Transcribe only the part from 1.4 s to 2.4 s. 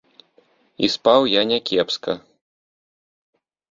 някепска.